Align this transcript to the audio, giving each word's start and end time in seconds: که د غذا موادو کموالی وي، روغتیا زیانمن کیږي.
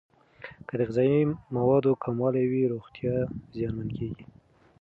که 0.67 0.73
د 0.79 0.81
غذا 0.89 1.05
موادو 1.55 1.91
کموالی 2.03 2.45
وي، 2.51 2.63
روغتیا 2.73 3.15
زیانمن 3.55 3.89
کیږي. 3.97 4.25